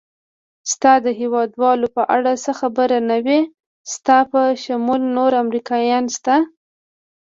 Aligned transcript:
ستا 0.71 0.93
د 1.05 1.07
هېوادوالو 1.19 1.87
په 1.95 2.03
اړه 2.15 2.31
څه 2.43 2.51
خبرونه 2.59 3.15
دي؟ 3.27 3.39
ستا 3.93 4.17
په 4.31 4.39
شمول 4.63 5.01
نور 5.17 5.31
امریکایان 5.43 6.05
شته؟ 6.15 6.35